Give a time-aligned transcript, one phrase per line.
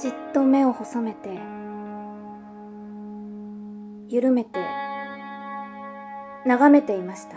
[0.00, 1.28] じっと目を細めて
[4.08, 4.58] 緩めて
[6.46, 7.36] 眺めていました。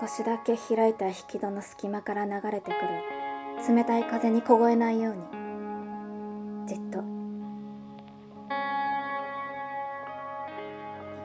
[0.00, 7.02] 少しだけ開いた引き戸の隙間から流れてくる冷たい風に凍えないようにじっと。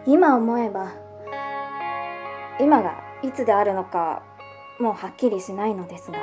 [0.05, 0.91] 今思えば
[2.59, 4.23] 今がいつであるのか
[4.77, 6.17] もうはっきりしないのですが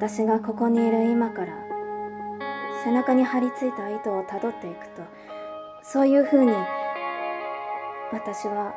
[0.00, 1.52] 私がここにいる今から
[2.82, 5.02] 背中に張り付いた糸をたどっていくと
[5.82, 6.52] そういうふうに
[8.10, 8.72] 私は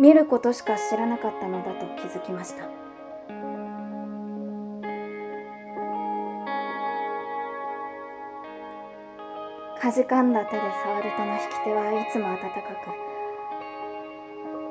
[0.00, 2.64] 見ることしか知らなかったのだと気づきました。
[9.80, 12.48] かじかんだ手で触るとの引き手はいつも温か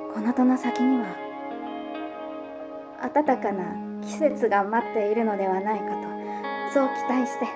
[0.10, 1.16] くこの戸の先には
[3.14, 6.02] 暖かな季節が待っているのではないかと
[6.74, 7.48] そう期待して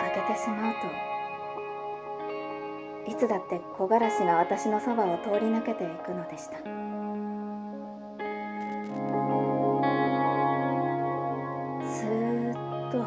[0.00, 0.80] 開けてしまうと
[3.10, 6.58] いつだって木枯らしが私のそばを通り抜けていくのでした。
[11.90, 13.02] スーッと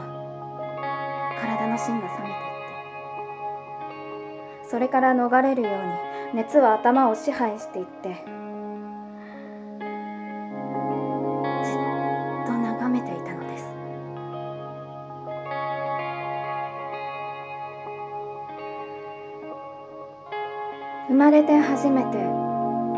[1.39, 2.27] 体の芯が冷めていっ
[4.63, 5.73] てそれから逃れるよう
[6.33, 8.25] に熱は頭を支配していって
[21.11, 22.07] 生まれて初めて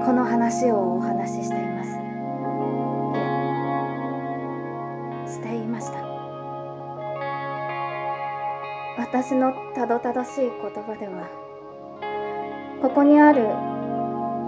[0.06, 1.89] この話をお話ししています。
[1.89, 1.94] い
[5.26, 5.98] えしていました。
[8.99, 11.27] 私のたどたどしい言葉では
[12.83, 13.48] ここにある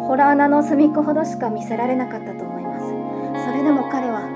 [0.07, 2.85] ホラー穴の隅っこほどしか見せられなかったと思います。
[3.47, 4.29] それでも彼は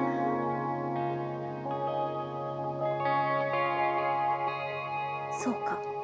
[5.40, 5.99] そうか。